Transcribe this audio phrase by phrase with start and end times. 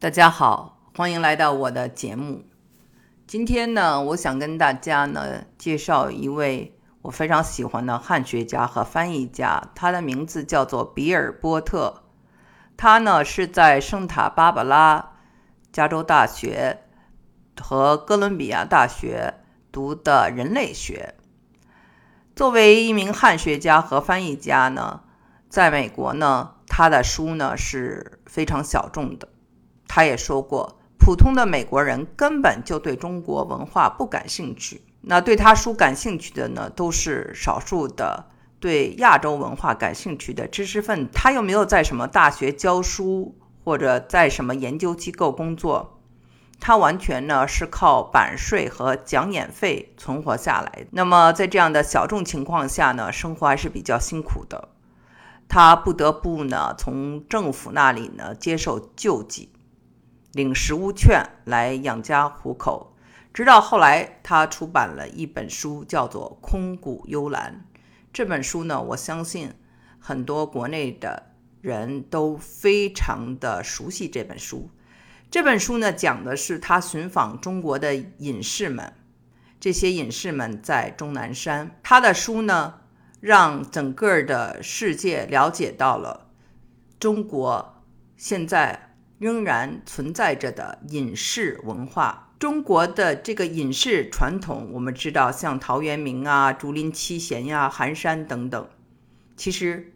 [0.00, 2.46] 大家好，欢迎来到我的节目。
[3.26, 12.02] 今天呢，我想跟大家呢介绍一位我非常喜欢的汉学家和翻译家，他的名字叫做比尔·波特。
[12.78, 15.12] 他呢是在圣塔芭芭拉
[15.70, 16.78] 加州大学
[17.60, 19.34] 和哥伦比亚大学
[19.70, 21.14] 读的人类学。
[22.34, 25.02] 作为一名汉学家和翻译家呢，
[25.50, 29.28] 在美国呢，他的书呢是非常小众的。
[29.92, 34.80] 他也说过，普通的美国人根本就对中国文化不感兴趣。
[35.00, 38.26] 那对他书感兴趣的呢，都是少数的
[38.60, 41.10] 对亚洲文化感兴趣的知识分子。
[41.12, 43.34] 他又没有在什么大学教书，
[43.64, 45.98] 或者在什么研究机构工作，
[46.60, 50.86] 他完全呢是靠版税和讲演费存活下来。
[50.92, 54.68] 那么在这样的小众情况下呢，生活还是比较辛苦的。
[55.48, 59.50] 他不得不呢从政府那里呢接受救济。
[60.32, 62.94] 领食物券来养家糊口，
[63.34, 67.64] 直到后来他出版了一本书，叫做《空谷幽兰》。
[68.12, 69.52] 这本书呢，我相信
[69.98, 74.70] 很多国内的人都非常的熟悉这本书。
[75.30, 78.92] 这本书呢，讲的是他寻访中国的隐士们，
[79.58, 81.76] 这些隐士们在终南山。
[81.82, 82.74] 他的书呢，
[83.20, 86.28] 让整个的世界了解到了
[87.00, 87.82] 中国
[88.16, 88.86] 现在。
[89.20, 98.66] 仍然存在着的隐士文化，中国的这个隐士传统，我们知道，像陶渊明啊、竹林七贤呀、寒山等等，
[99.36, 99.92] 其实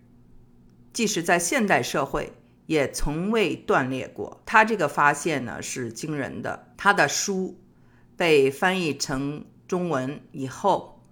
[0.93, 2.35] 即使在现代社会
[2.67, 4.43] 也从未断裂过。
[4.45, 7.59] 他这个发现呢是惊人的，他的书
[8.19, 11.03] 被翻译成中文以后，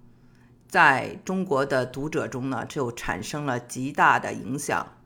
[0.69, 4.99] 在中国的读者中呢就产生了极大的影响。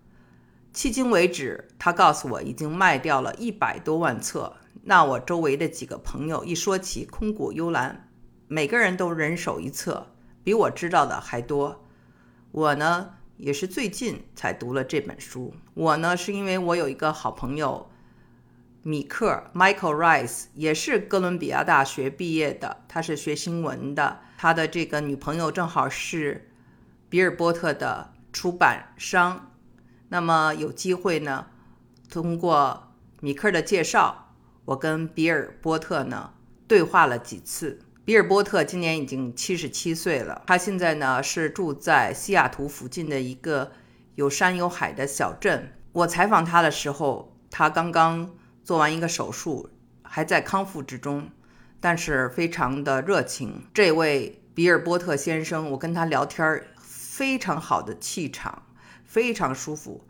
[0.76, 4.58] 迄今为止，他告诉我已经卖掉了一百多万册。
[4.82, 8.08] 那我周围的几个朋友一说起《空谷幽兰》，
[8.46, 10.08] 每个人都人手一册，
[10.44, 11.86] 比我知道的还多。
[12.52, 15.54] 我呢，也是最近才读了这本书。
[15.72, 17.90] 我呢，是因为我有一个好朋友
[18.82, 24.18] 米克 （Michael Rice），也是哥伦比亚大学毕业的，他是学新闻的。
[24.36, 26.50] 他的这个女朋友正好是
[27.08, 29.52] 比尔·波特的出版商。
[30.08, 31.46] 那么有机会呢，
[32.10, 34.34] 通过米克的介绍，
[34.64, 36.32] 我跟比尔·波特呢
[36.68, 37.80] 对话了几次。
[38.04, 43.72] 比尔·波特今年已经七十七岁了，他现在呢是住在西雅图附近的一个
[44.14, 45.72] 有山有海的小镇。
[45.92, 48.30] 我采访他的时候，他刚刚
[48.62, 49.70] 做完一个手术，
[50.02, 51.28] 还在康复之中，
[51.80, 53.66] 但是非常的热情。
[53.74, 58.62] 这位比尔·波特先生，我跟他聊天，非常好的气场。
[59.16, 60.06] 非常舒服，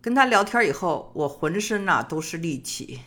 [0.00, 2.98] 跟他聊天以后，我浑身呐都是力气。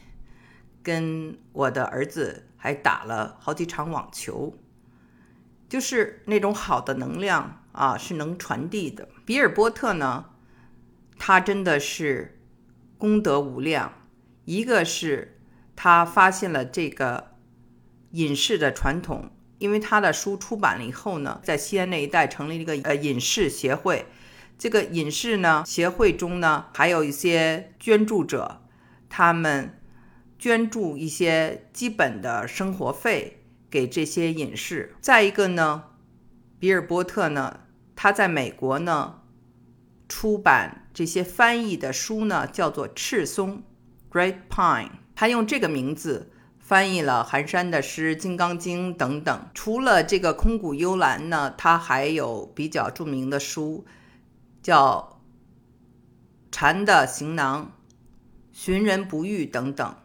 [0.82, 4.58] 跟我的儿子还打了好几场网球，
[5.68, 9.10] 就是那种好的能量啊，是能传递的。
[9.26, 10.30] 比尔·波特呢，
[11.20, 12.40] 他真的是
[12.98, 13.92] 功德无量。
[14.46, 15.42] 一个是
[15.76, 17.32] 他发现了这个
[18.12, 24.06] 隐士的传统，因为他的书出版了以后呢，在西安那一带成立一个呃隐士协会。
[24.58, 28.62] 这个隐士呢协会中呢，还有一些捐助者，
[29.10, 29.80] 他们
[30.40, 34.96] 捐助一些基本的生活费给这些隐士。
[35.02, 35.84] 再一个呢，
[36.58, 37.60] 比尔·波特呢，
[37.96, 39.22] 他在美国呢
[40.08, 43.64] 出版这些翻译的书呢，叫做《赤松》
[44.16, 49.50] （Great Pine），他用这个名字翻译了寒山的诗、《金刚经》等等。
[49.54, 53.86] 除了这个《空谷幽兰》呢，他还有比较著名的书。
[54.66, 55.22] 叫
[56.52, 57.72] 禅的行囊、
[58.52, 59.96] 寻人不遇等等。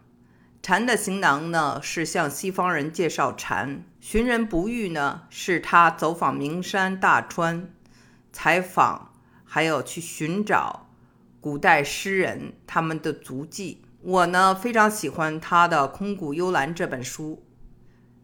[0.60, 7.70] 禅的行囊呢，是向西方人介绍禅；寻人不遇呢，是他走访名山大川，
[8.34, 9.14] 采访，
[9.46, 10.90] 还有去寻找
[11.40, 13.80] 古代诗人他们的足迹。
[14.02, 17.42] 我呢，非常喜欢他的《空谷幽兰》这本书，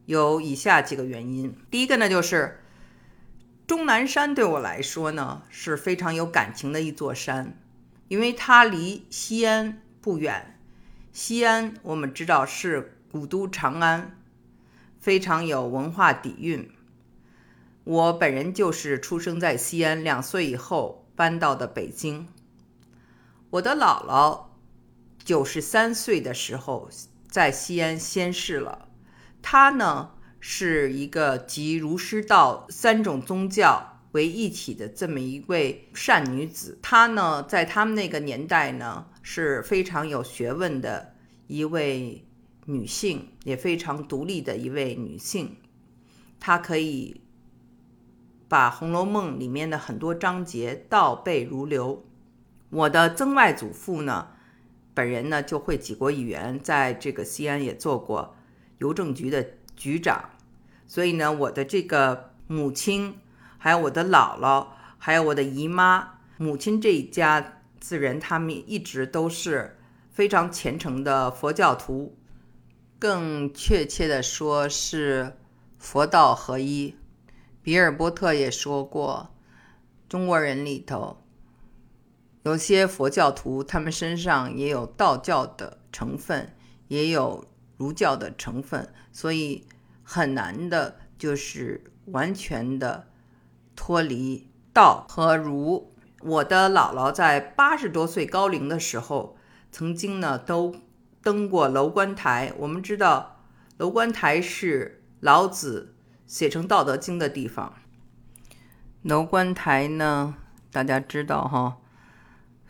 [0.05, 1.57] 有以下几个原因。
[1.71, 2.61] 第一个呢，就是。
[3.67, 7.59] 终南山对我来说呢是非常有感情的一座山，
[8.07, 10.59] 因为它离西安不远。
[11.13, 14.17] 西安我们知道是古都长安，
[15.01, 16.71] 非常有文化底蕴。
[17.83, 22.29] 我本人就是出生在西安，两岁以后搬到的北京。
[23.51, 24.45] 我的姥姥
[25.25, 26.89] 九十三岁的时候
[27.29, 28.89] 在西安仙逝了，
[29.43, 30.13] 她呢。
[30.41, 36.79] 是一个集儒释道三种宗教为一体的这么一位善女子。
[36.83, 41.15] 她呢，在他们那个年代呢，是非常有学问的
[41.47, 42.27] 一位
[42.67, 45.57] 女性，也非常独立的一位女性。
[46.39, 47.21] 她可以
[48.49, 52.05] 把《红楼梦》里面的很多章节倒背如流。
[52.71, 54.29] 我的曾外祖父呢，
[54.95, 58.37] 本人呢就会几国语言，在这个西安也做过
[58.79, 60.31] 邮政局的局长，
[60.87, 63.19] 所以呢，我的这个母亲，
[63.59, 64.69] 还有我的姥姥，
[64.99, 69.79] 还有我的姨妈，母亲这一家子人，他们一直都是
[70.11, 72.17] 非常虔诚的佛教徒，
[72.99, 75.37] 更确切的说是
[75.79, 76.97] 佛道合一。
[77.63, 79.35] 比尔波特也说过，
[80.09, 81.23] 中国人里头。
[82.45, 86.55] 有些佛教徒，他们身上也有道教的成分，
[86.87, 87.45] 也有
[87.77, 89.67] 儒教的成分，所以
[90.03, 93.09] 很难的，就是完全的
[93.75, 95.93] 脱离道和儒。
[96.23, 99.37] 我的姥姥在八十多岁高龄的时候，
[99.71, 100.75] 曾经呢都
[101.23, 102.53] 登过楼观台。
[102.59, 103.45] 我们知道，
[103.77, 105.95] 楼观台是老子
[106.27, 107.75] 写成《道德经》的地方。
[109.03, 110.37] 楼观台呢，
[110.73, 111.77] 大家知道哈。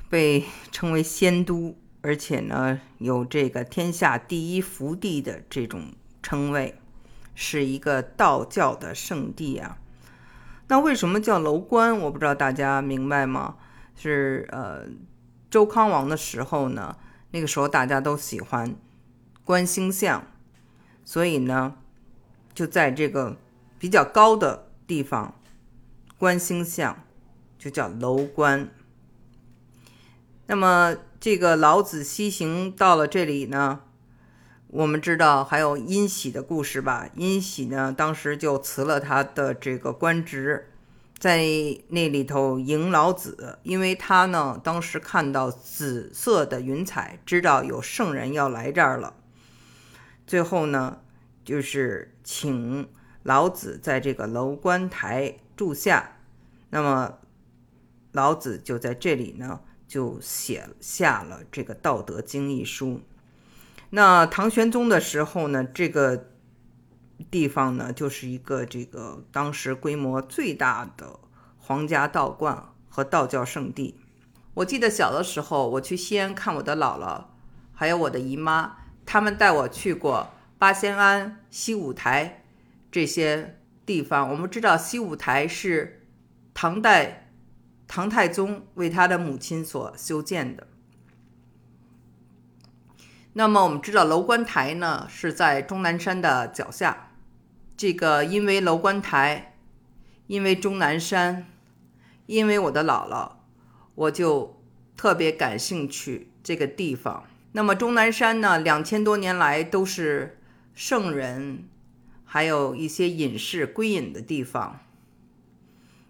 [0.08, 1.76] 被称为仙都，
[2.06, 5.92] 而且呢有这个天下第一福地的这种
[6.22, 6.78] 称谓，
[7.34, 9.76] 是一个道教的圣地啊。
[10.68, 11.98] 那为什么叫楼观？
[11.98, 13.56] 我不知道大家明白吗？
[13.96, 14.86] 是呃，
[15.50, 16.96] 周康王的时候呢，
[17.32, 18.76] 那个时候大家都喜欢
[19.42, 20.24] 观星象，
[21.04, 21.74] 所以呢
[22.54, 23.36] 就在这个
[23.80, 25.34] 比较高的地方
[26.16, 27.02] 观星象，
[27.58, 28.68] 就叫楼观。
[30.46, 33.80] 那么，这个老子西行到了这里呢，
[34.68, 37.08] 我们知道还有殷喜的故事吧？
[37.14, 40.70] 殷喜呢，当时就辞了他的这个官职，
[41.18, 41.46] 在
[41.88, 49.14] 那里头迎老子，因为他呢，当时看到紫色的云彩，知道有圣人要来这儿了。
[50.26, 50.98] 最后呢，
[51.44, 52.88] 就是请
[53.22, 56.18] 老子在这个楼观台住下。
[56.70, 57.18] 那么，
[58.12, 59.60] 老子就在这里呢。
[59.86, 63.00] 就写下了这个《道德经》一书。
[63.90, 66.30] 那唐玄宗的时候呢，这个
[67.30, 71.20] 地方呢，就是一个这个当时规模最大的
[71.58, 74.00] 皇家道观和道教圣地。
[74.54, 77.24] 我记得小的时候，我去西安看我的姥姥，
[77.72, 82.44] 还有我的姨妈，他们带我去过八仙庵、西五台
[82.90, 84.28] 这些地方。
[84.30, 86.06] 我们知道西五台是
[86.52, 87.25] 唐代。
[87.88, 90.66] 唐太宗为他的母亲所修建的。
[93.34, 97.12] 那么我们知道楼观台呢是在终南山的脚下。
[97.76, 99.56] 这个因为楼观台，
[100.26, 101.46] 因为终南山，
[102.26, 103.32] 因为我的姥姥，
[103.94, 104.60] 我就
[104.96, 107.24] 特别感兴趣这个地方。
[107.52, 110.40] 那么终南山呢，两千多年来都是
[110.74, 111.68] 圣人，
[112.24, 114.80] 还有一些隐士归隐的地方，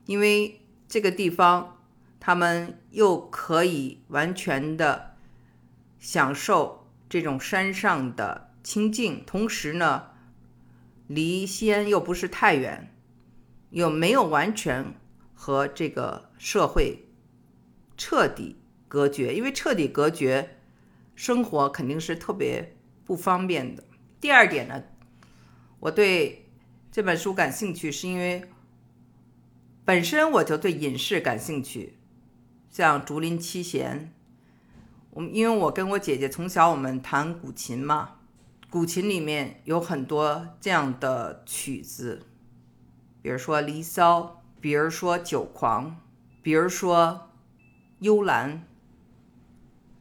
[0.07, 0.61] 因为。
[0.89, 1.79] 这个地方，
[2.21, 5.17] 他们又可以完全的
[5.99, 10.11] 享受这种山上的清静，同时呢，
[11.09, 12.95] 离西安又不是太远，
[13.71, 14.95] 又没有完全
[15.35, 17.09] 和这个社会
[17.97, 18.57] 彻底
[18.87, 20.59] 隔绝，因为彻底隔绝，
[21.17, 23.83] 生活肯定是特别不方便的。
[24.21, 24.85] 第二点呢，
[25.81, 26.49] 我对
[26.93, 28.45] 这本书感兴趣，是因为。
[29.87, 31.97] 本身我就对隐士感兴趣，
[32.69, 34.13] 像竹林七贤，
[35.11, 38.17] 我们因为我跟我姐姐从小我们弹古琴嘛，
[38.69, 42.23] 古琴里面有很多这样的曲子，
[43.23, 44.21] 比如说《离骚》，
[44.61, 45.91] 比如说《酒狂》，
[46.43, 47.29] 比如说
[48.01, 48.55] 《幽兰》，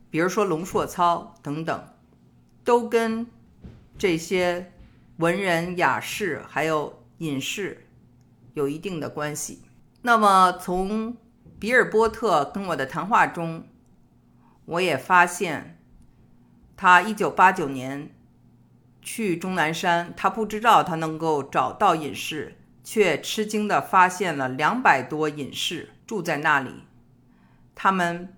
[0.10, 1.88] 比如说《龙朔操》等等，
[2.64, 3.28] 都跟
[4.00, 4.74] 这些
[5.18, 7.86] 文人雅士还有隐士
[8.56, 9.60] 有一定的关系。
[10.06, 11.18] 那么，从
[11.58, 13.68] 比尔波特跟我的谈话中，
[14.66, 15.80] 我也发现，
[16.78, 18.16] 他一九八九年
[19.02, 26.84] 去终南山，他不知道他能够找到隐士，却吃惊的发现了两百多隐士住在那里。
[27.74, 28.32] 他们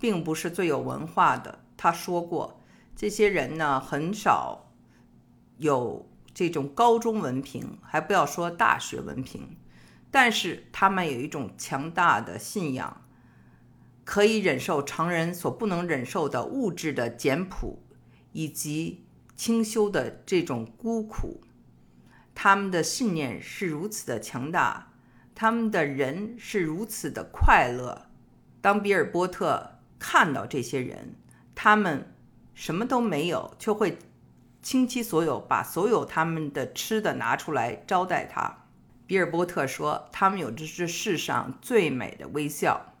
[0.00, 2.60] 并不是最有文化的，他说过，
[2.96, 4.72] 这些人呢很少
[5.58, 9.56] 有这种高中文凭，还不要说大学文凭。
[10.12, 13.02] 但是他们有一种强大的信仰，
[14.04, 17.82] 可以忍受常人所不能忍受的物质的简朴
[18.32, 21.40] 以及清修的这种孤苦。
[22.34, 24.92] 他们的信念是如此的强大，
[25.34, 28.06] 他们的人是如此的快乐。
[28.60, 31.16] 当比尔波特看到这些人，
[31.54, 32.14] 他们
[32.54, 33.98] 什么都没有，却会
[34.60, 38.61] 倾其所有，把所有他们的吃的拿出来招待他。
[39.12, 42.94] 比尔波特说：“他们有着这世上最美的微笑。”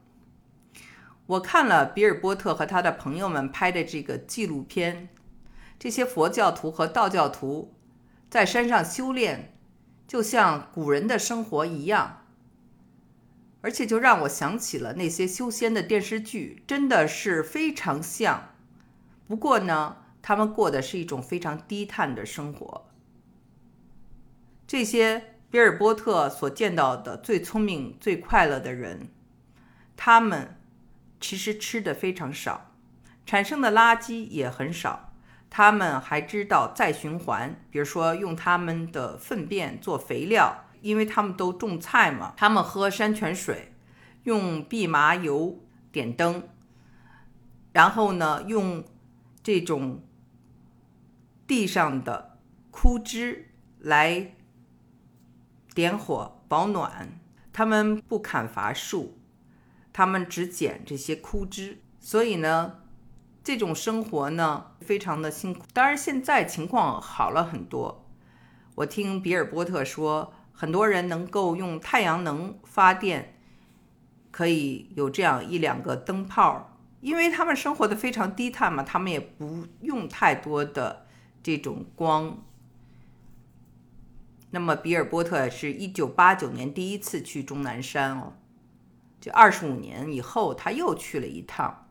[1.24, 5.08] 我看了比尔波特和他的朋友们拍的这个纪录片，
[5.78, 7.72] 这些佛教徒和道教徒
[8.28, 9.56] 在山上修炼，
[10.06, 12.26] 就像古人的生活一样，
[13.62, 18.50] 而且就让我想起了那些修仙的电视剧，真的是非常像。
[19.26, 22.90] 不过呢，他们过的是一种非常低碳的生活。
[24.66, 29.08] 这些比尔波特所见到的最聪明、最快乐的人，
[29.96, 30.58] 他们。
[31.20, 32.72] 其实吃的非常少，
[33.24, 35.14] 产生的垃圾也很少。
[35.48, 42.34] 他们还知道再循环，比如说用他们的粪便做肥料，因为他们都种菜嘛。
[42.36, 43.72] 他们喝山泉水，
[44.24, 45.60] 用蓖麻油
[45.92, 46.48] 点灯，
[47.70, 48.82] 然后呢，用
[49.44, 50.02] 这种
[51.46, 52.40] 地上的
[52.72, 54.34] 枯枝来
[55.74, 57.20] 点火保暖。
[57.52, 59.18] 他们不砍伐树。
[59.94, 62.78] 他们只捡这些枯枝，所以呢，
[63.44, 65.60] 这种生活呢非常的辛苦。
[65.74, 68.08] 当然，现在情况好了很多。
[68.76, 73.38] 我听比尔波特说，很多人能够用太阳能发电，
[74.30, 81.04] 可以有这样一两个灯泡，因为他们生活的非常低碳嘛，他们也不用太多的
[81.42, 82.42] 这种光。
[84.54, 88.34] 那么，比尔波特是一九八九年第一次去终南山哦。
[89.18, 91.88] 就二十五年以后，他又去了一趟。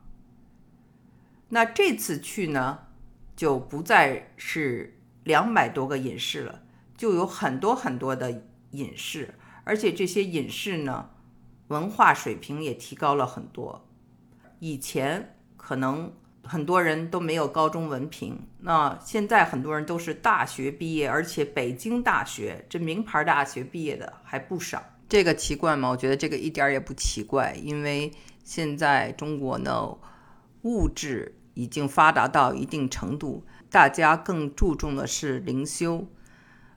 [1.48, 2.86] 那这次去呢，
[3.34, 6.62] 就不再是两百多个隐士了，
[6.96, 11.10] 就有很多很多的隐士，而且这些隐士呢，
[11.66, 13.88] 文化水平也提高了很多。
[14.60, 16.12] 以前可能
[16.44, 24.82] 很多人都没有高中文凭，那现在很多人都是大学毕业，而且北京大学这名牌大学毕业的还不少。
[25.08, 25.90] 这个奇怪吗？
[25.90, 29.96] 我觉得这个一点也不奇怪，因为现在中国呢，
[30.62, 36.06] 物质已经发达到一定程度，大家更注重的是灵修。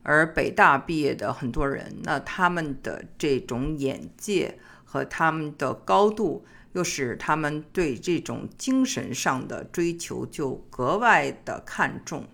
[0.04, 12.28] 而北大毕业的很多人，那他们的这种眼界和他们的高度，又使他们对这种精神上的追求就格外的看重。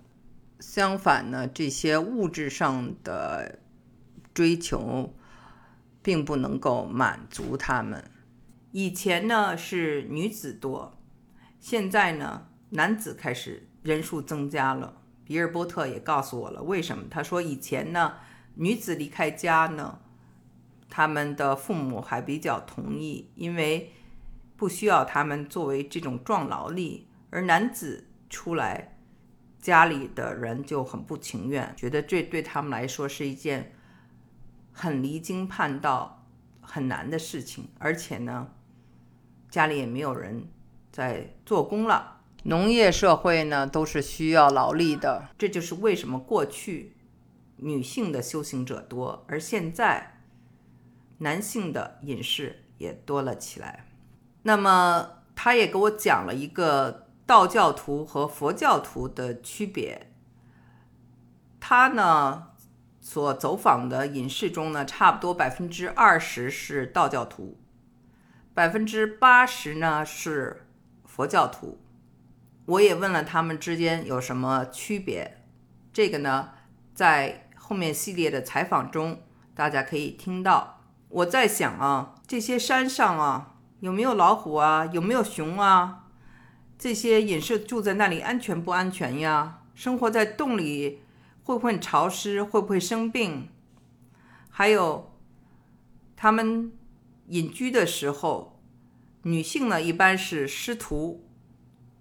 [0.59, 3.59] 相反呢，这些物质上的
[4.33, 5.13] 追求。
[6.03, 8.03] 并不能够满足他们。
[8.71, 10.97] 以前呢是女子多，
[11.59, 14.97] 现在呢男子开始人数增加了。
[15.23, 17.03] 比尔波特也告诉我了为什么。
[17.07, 18.15] 他说以前呢
[18.55, 19.99] 女子离开家呢，
[20.89, 23.91] 他们的父母还比较同意，因为
[24.61, 28.95] 不需要他们作为这种壮劳力，而男子出来，
[29.59, 33.73] 家里的人就很不情愿，觉得这对他们来说是一件。
[34.71, 36.27] 很离经叛道、
[36.61, 38.53] 很难的事情，而且呢，
[39.49, 40.47] 家里也没有人
[40.91, 42.21] 在做工了。
[42.43, 46.95] 农业社会呢，都是需要劳力的，这就是为什么过去
[47.55, 50.19] 女性的修行者多，而现在
[51.17, 53.87] 男性的隐士也多了起来。
[54.43, 60.11] 那么，他也给我讲了一个道教徒和佛教徒的区别。
[61.59, 62.47] 他呢？
[63.03, 67.59] 所走访的隐士中呢，差不多百分之二十是道教徒，
[68.53, 70.67] 百分之八十呢是
[71.03, 71.81] 佛教徒。
[72.67, 75.43] 我也问了他们之间有什么区别，
[75.91, 76.49] 这个呢，
[76.93, 79.23] 在后面系列的采访中
[79.55, 80.83] 大家可以听到。
[81.09, 83.50] 我在想啊，这些山上啊
[83.81, 86.07] 有没有老虎啊，有没有熊啊？
[86.79, 89.63] 这些隐士住在那里安全不安全呀？
[89.75, 91.01] 生活在洞里。
[91.43, 92.43] 会不会潮湿？
[92.43, 93.49] 会不会生病？
[94.51, 95.11] 还有，
[96.15, 96.71] 他们
[97.27, 98.61] 隐居的时候，
[99.23, 101.27] 女性呢一般是师徒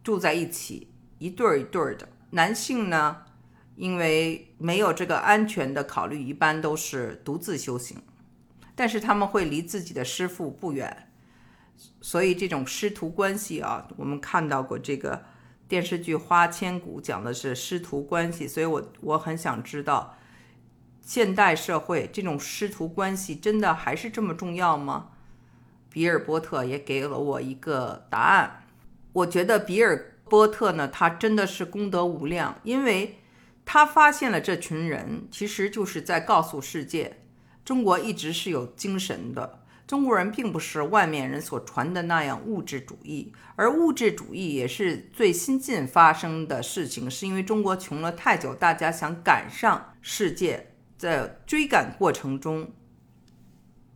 [0.04, 3.22] 住在一起，一对儿一对儿的；男性呢，
[3.76, 7.96] 因为没有这个安全的考虑，一般都是独自修行。
[8.76, 11.09] 但是他们会离自己的师傅不远，
[12.00, 15.22] 所以这种师徒关系啊，我们看到过这个。
[15.68, 20.16] 电视剧《花千骨》讲的是师徒关系，所以我我很想知道，
[21.00, 25.10] 现代社会这种师徒关系真的还是这么重要吗？
[25.88, 28.64] 比尔波特也给了我一个答案。
[29.12, 33.20] 我觉得比尔波特呢，他真的是功德无量，因为
[33.64, 37.20] 他发现了这群人，其实就是在告诉世界，
[37.64, 39.59] 中国一直是有精神的，
[39.90, 52.70] 中国人并不是外面人所传的那样物质主义，而物质主义也是最新近发生的事情，是因为中国穷了太久，大家想赶上世界，在追赶过程中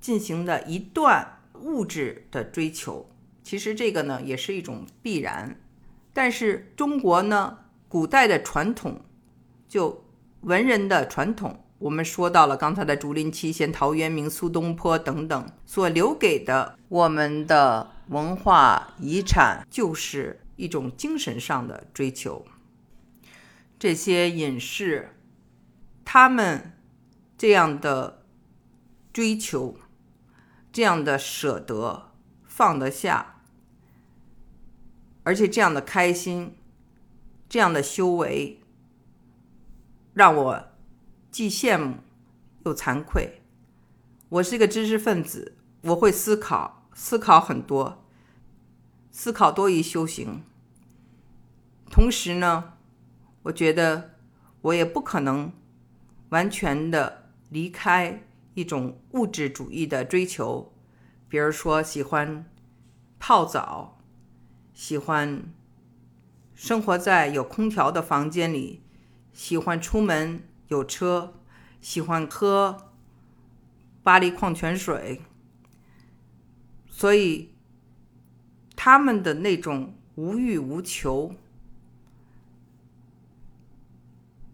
[0.00, 3.08] 进行的一段物质的追求。
[3.44, 5.60] 其实这个呢也是一种必然，
[6.12, 9.00] 但是中国呢古代的传统，
[9.68, 10.04] 就
[10.40, 11.63] 文人的传统。
[11.84, 22.46] 我们说到了刚才的竹林七贤、陶渊明、苏东坡等等所留给的我们的文化遗产，就是一种精神上的追求。
[23.78, 25.10] 这些隐士，
[26.06, 26.72] 他们
[27.36, 28.22] 这样的
[29.12, 29.76] 追求，
[30.72, 32.12] 这样的舍得、
[32.44, 33.42] 放得下，
[35.22, 36.56] 而且这样的开心，
[37.46, 38.62] 这样的修为，
[40.14, 40.73] 让我。
[41.34, 41.96] 既羡慕
[42.64, 43.42] 又惭愧。
[44.28, 48.04] 我是一个知识分子，我会思考，思考很多，
[49.10, 50.44] 思考多于修行。
[51.90, 52.74] 同时呢，
[53.42, 54.12] 我觉得
[54.60, 55.52] 我也不可能
[56.28, 58.22] 完全的离开
[58.54, 60.72] 一种物质主义的追求，
[61.28, 62.48] 比如说喜欢
[63.18, 63.98] 泡澡，
[64.72, 65.52] 喜欢
[66.54, 68.84] 生活在有空调的房间里，
[69.32, 70.40] 喜欢出门。
[70.68, 71.34] 有车，
[71.80, 72.92] 喜欢喝
[74.02, 75.22] 巴黎矿泉水，
[76.88, 77.54] 所以
[78.74, 81.34] 他们的那种无欲无求，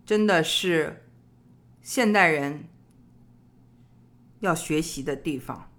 [0.05, 1.07] 真的是
[1.83, 2.69] 现代人
[4.41, 5.71] 要学习的地方。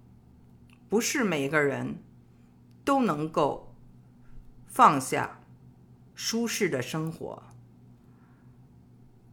[0.88, 2.02] 不是每个人
[2.84, 3.74] 都能够
[4.66, 5.40] 放下
[6.14, 7.42] 舒适的生活。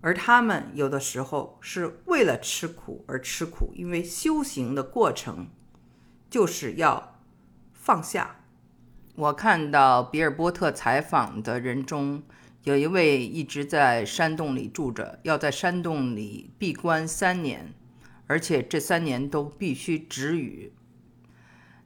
[0.01, 5.49] 而他们有的时候是为了吃苦而吃苦，因为修行的过程
[6.29, 7.19] 就是要
[7.73, 8.37] 放下。
[9.15, 12.23] 我看到比尔波特采访的人中
[12.63, 17.73] 有一位一直在山洞里住着，要在山洞里闭关三年，
[18.27, 20.71] 而且这三年都必须止语。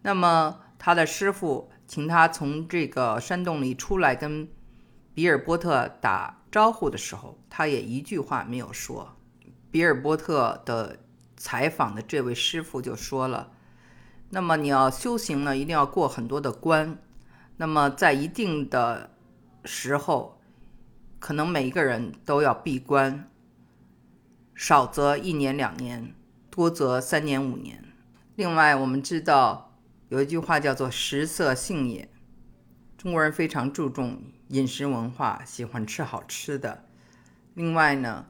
[0.04, 4.48] 那么他的师傅请他从这个山洞里出来，跟
[5.16, 6.43] 比尔波特打。
[6.54, 9.18] 招呼的时候，他也一句话没有说。
[9.72, 11.00] 比尔波特的
[11.36, 13.52] 采访的这位师傅就说了
[14.30, 17.00] ：“那么你要修行呢，一定要过很多的关。
[17.58, 19.10] 那么在一定的
[19.66, 20.40] 时候，
[21.18, 23.28] 可能每一个人都要闭关，
[24.54, 26.14] 少则一年两年，
[26.52, 27.84] 多则三年五年。
[28.36, 29.74] 另外，我们知道
[30.10, 32.08] 有一句话叫做‘食色性也’，
[32.96, 34.22] 中国人非常注重。”
[34.54, 36.86] 饮食文化喜欢吃好吃的，
[37.56, 38.28] 另外呢，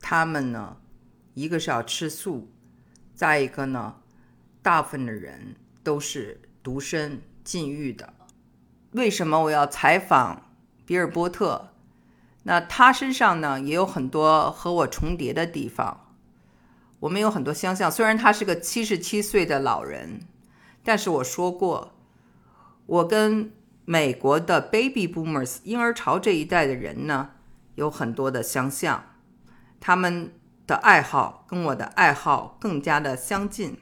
[0.00, 0.78] 他们呢，
[1.34, 2.50] 一个是要吃素，
[3.14, 3.96] 再一个呢，
[4.62, 8.14] 大部分的人都是独身禁欲的。
[8.92, 10.50] 为什么我要采访
[10.86, 11.68] 比尔波特？
[12.44, 16.14] 那他身上呢也有很多和我重叠的地方，
[17.00, 17.92] 我们有很多相像。
[17.92, 20.20] 虽然他是个七十七岁的老人，
[20.82, 21.92] 但是我说过，
[22.86, 23.52] 我跟。
[23.90, 27.30] 美国的 Baby Boomers 婴儿潮这一代的人呢，
[27.74, 29.16] 有很多的相像，
[29.80, 30.32] 他们
[30.64, 33.80] 的爱好跟我的爱好更加的相近。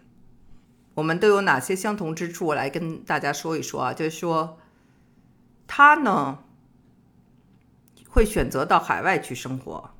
[0.94, 2.46] 我们都有哪些相同之处？
[2.46, 4.58] 我来跟大家说一说啊，就是说，
[5.66, 6.38] 他呢
[8.08, 9.90] 会选择到海外去生活，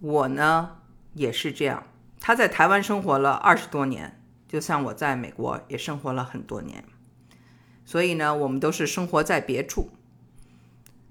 [0.00, 0.76] 我呢
[1.14, 1.84] 也是这样。
[2.20, 6.84] 他在台湾生活了二十多年，就像我在美国也生活了很多年。
[7.86, 9.90] 所以呢，我们都是生活在别处。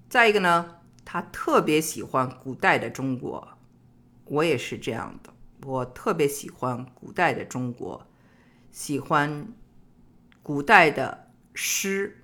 [0.09, 3.57] 再一个呢，他特别喜欢古代的中国，
[4.25, 5.33] 我也是这样的。
[5.65, 8.05] 我特别喜欢古代的中国，
[8.71, 9.47] 喜欢
[10.43, 12.21] 古代的诗，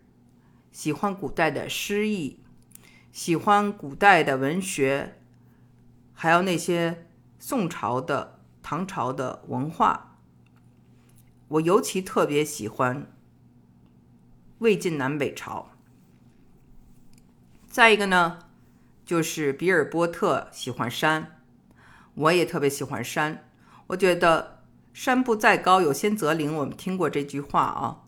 [0.73, 2.41] 喜欢古代的诗意，
[3.13, 5.17] 喜欢古代的文学，
[6.13, 7.07] 还有那些
[7.39, 10.17] 宋朝的、唐朝的文化。
[11.47, 13.09] 我尤其特别喜欢。
[14.61, 15.71] 魏晋南北朝。
[17.67, 18.37] 再一个呢，
[19.03, 21.41] 就是比尔波特喜欢山，
[22.13, 23.49] 我也特别喜欢山。
[23.87, 26.55] 我觉得山不在高，有仙则灵。
[26.55, 28.03] 我们听过这句话啊。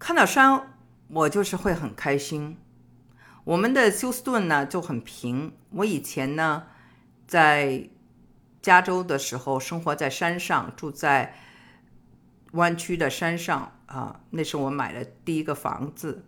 [0.00, 2.58] 看到山，我就是会很开心。
[3.44, 5.56] 我们的休斯顿呢就很平。
[5.70, 6.64] 我以前呢
[7.28, 7.88] 在
[8.60, 11.36] 加州的时候，生活在山上，住在
[12.50, 13.75] 湾区的山上。
[13.86, 16.24] 啊，那是我买的第一个房子，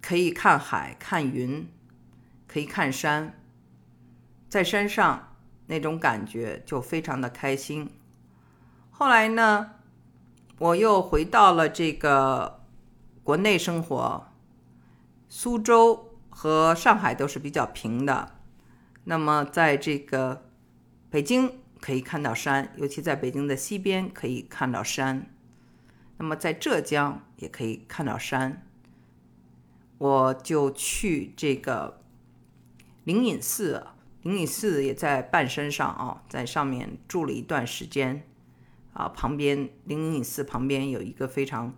[0.00, 1.68] 可以看海、看云，
[2.46, 3.38] 可以看山，
[4.48, 5.34] 在山上
[5.66, 7.90] 那种感觉就非常的开心。
[8.90, 9.72] 后来呢，
[10.58, 12.60] 我又回到了这个
[13.24, 14.28] 国内生活，
[15.28, 18.36] 苏州和上海都是比较平的。
[19.04, 20.48] 那么在这个
[21.10, 25.26] 北京可以看到山，尤其在北京的西边可以看到山。
[26.22, 28.64] 那么在浙江也可以看到山。
[29.98, 32.00] 我就去这个
[33.02, 33.88] 灵隐寺，
[34.22, 38.24] 灵隐寺也在半山上啊，在上面住了一段时间。
[38.92, 41.74] 啊，旁边灵隐寺旁边有一个非常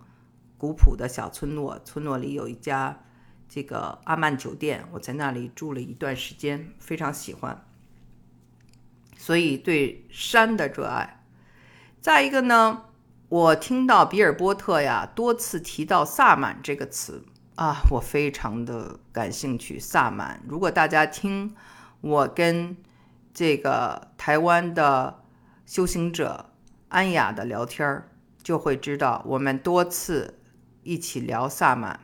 [0.59, 3.03] 古朴的小村落，村落里有一家
[3.49, 7.65] 这个阿曼酒店，我在那里住了一段时间，非常喜欢。
[9.17, 11.23] 所以对山的热爱。
[11.99, 12.83] 再一个呢，
[13.35, 19.77] 我听到比尔波特呀多次提到萨满这个词啊，我非常的感兴趣。
[19.77, 21.53] 萨满，如果大家听
[21.99, 22.77] 我跟
[23.33, 25.21] 这个台湾的
[25.65, 26.49] 修行者。
[26.87, 28.09] 安雅的聊天儿
[28.41, 30.39] 就会知道，我们多次
[30.83, 31.99] 一起聊萨满，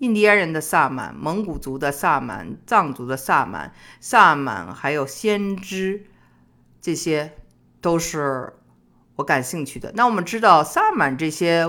[0.00, 6.04] 印第安人的萨满、蒙古族的萨满、藏族的萨满、萨满还有先知，
[6.82, 7.32] 这些
[7.80, 8.57] 都是
[9.18, 9.92] 我感兴趣的。
[9.96, 11.68] 那我们知道，萨满这些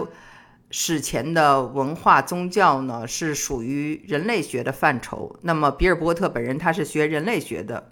[0.69, 5.35] 史前的文化宗教呢，是属于人类学的范畴。
[5.41, 7.89] 那么比尔波特本人他是学人类学的，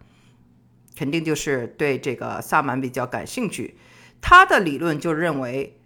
[0.95, 3.77] 肯定就是对这个萨满比较感兴趣。
[4.21, 5.79] 他的理论就认为，《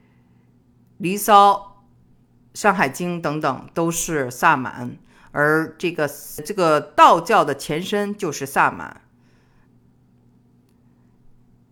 [0.98, 1.54] 离骚》
[2.60, 4.98] 《山海经》等等都是萨满，
[5.32, 6.10] 而这个
[6.44, 9.02] 这个道教的前身就是萨满。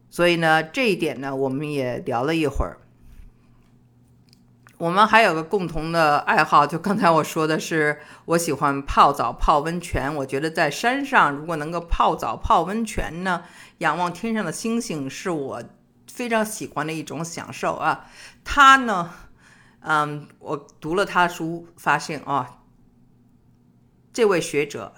[0.09, 2.77] 所以呢，这一点呢，我们也聊了一会儿。
[4.77, 10.15] 我们还有个共同的爱好，就刚才我说的是，我喜欢泡澡、泡温泉。
[10.15, 13.43] 我觉得在山上，如果能够泡澡、泡温泉呢，
[13.79, 15.63] 仰望天上的星星，是我。
[16.11, 18.07] 非常喜欢的一种享受啊，
[18.43, 19.13] 他呢，
[19.79, 22.57] 嗯，我读了他书，发现啊，
[24.11, 24.95] 这位学者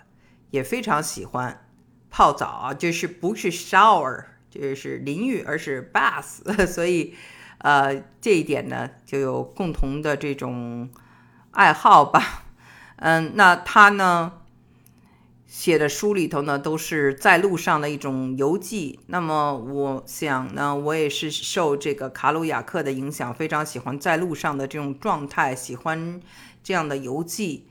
[0.49, 1.67] 也非常喜欢
[2.09, 7.15] 泡澡啊，就是不是 shower，就是淋浴，而是 bath， 所以
[7.57, 10.89] 呃，这一点呢就有共同的这种
[11.51, 12.43] 爱好吧，
[12.97, 14.33] 嗯，那他呢？
[15.47, 19.01] 写的书里头呢，都是在路上的一种游记。
[19.07, 26.21] 那么我想呢，我也是受这个卡鲁亚克的影响，非常喜欢在路上的这种状态，喜欢
[26.63, 27.67] 这样的游记。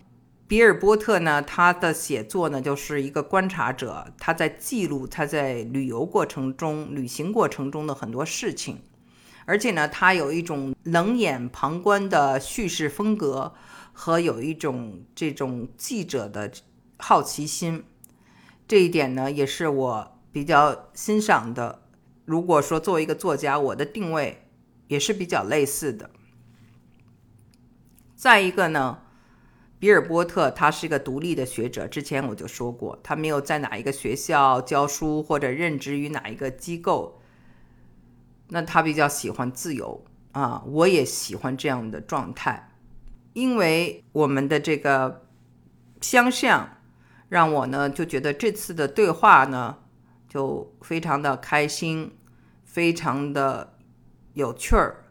[0.50, 8.82] 比尔波特呢，他的写作呢，就是一个观察者，他在记录他在旅游过程中、旅行过程中的很多事情，
[9.44, 13.54] 而且呢，他有一种冷眼旁观的叙事风格，
[13.92, 16.50] 和有一种这种记者的。
[16.98, 17.84] 好奇心，
[18.66, 21.82] 这一点呢，也是我比较欣赏的。
[22.24, 24.42] 如果说作为一个作家，我的定位
[24.88, 26.10] 也是比较类似的。
[28.14, 28.98] 再一个呢，
[29.80, 37.20] 比尔波特他是一个独立的学者，之前我就说过，他没有在哪一个学校教书或者任职于哪一个机构。
[38.50, 42.70] 那他比较喜欢自由啊，我也喜欢这样的状态，
[43.32, 45.26] 因为我们的这个
[46.00, 46.76] 相像。
[47.30, 49.78] 让我呢就觉得这次的对话呢
[50.28, 52.18] 就非常的开心，
[52.64, 53.74] 非常的
[54.32, 55.04] 有趣儿。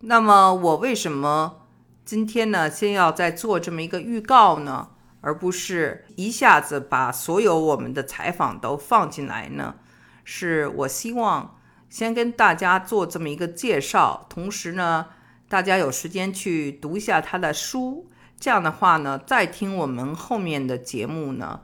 [0.00, 1.65] 那么我为什么
[2.06, 4.90] 今天呢先要再做这么一个预告呢，
[5.22, 9.74] 而不是一下子把所有我们的采访都放进来呢？
[10.22, 11.58] 是我希望
[11.90, 15.06] 先跟大家做这么一个介绍，同时呢
[15.48, 18.08] 大家有时间去读一下他的书。
[18.38, 21.62] 这样的话呢，再听我们后面的节目呢，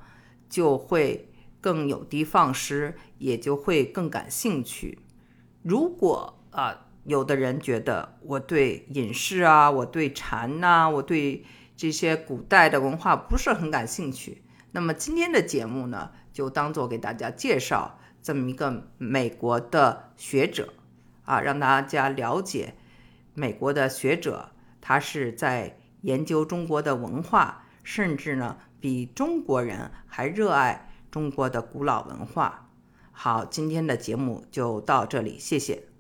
[0.49, 4.99] 就会更有的放矢，也就会更感兴趣。
[5.63, 11.45] 如果啊，有的人觉得我对隐士啊，我对禅呐，我对
[11.77, 20.73] 这些古代的文化不是很感兴趣，那么今天的节目呢，就当做给大家介绍这么一个美国的学者
[21.25, 22.75] 啊，让大家了解
[23.35, 25.79] 美国的学者，他是在。
[26.03, 32.71] 研究中国的文化，甚至呢比中国人还热爱中国的古老文化。
[33.13, 35.92] 好，今天的节目就到这里，谢谢。